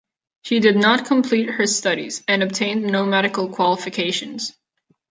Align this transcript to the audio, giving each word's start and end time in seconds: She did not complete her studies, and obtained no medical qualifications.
She 0.41 0.59
did 0.59 0.77
not 0.77 1.05
complete 1.05 1.47
her 1.47 1.67
studies, 1.67 2.23
and 2.27 2.41
obtained 2.41 2.87
no 2.91 3.05
medical 3.05 3.49
qualifications. 3.49 4.51